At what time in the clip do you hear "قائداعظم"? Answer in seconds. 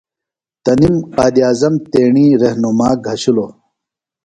1.15-1.73